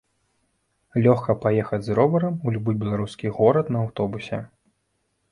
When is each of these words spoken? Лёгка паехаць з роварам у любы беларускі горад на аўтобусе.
Лёгка 1.07 1.33
паехаць 1.43 1.79
з 1.87 1.97
роварам 1.99 2.39
у 2.47 2.53
любы 2.55 2.75
беларускі 2.83 3.33
горад 3.37 3.69
на 3.75 3.83
аўтобусе. 3.85 4.39